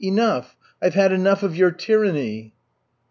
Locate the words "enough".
0.03-0.55, 1.11-1.43